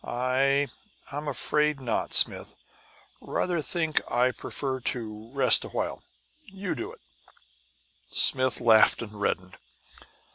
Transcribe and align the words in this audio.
"I 0.03 0.67
I'm 1.11 1.27
afraid 1.27 1.79
not, 1.79 2.11
Smith. 2.15 2.55
Rather 3.21 3.61
think 3.61 4.01
I'd 4.09 4.35
prefer 4.35 4.79
to 4.79 5.29
rest 5.31 5.63
a 5.63 5.69
while. 5.69 6.01
You 6.43 6.73
do 6.73 6.91
it!" 6.91 7.01
Smith 8.09 8.59
laughed 8.59 9.03
and 9.03 9.13
reddened. 9.21 9.57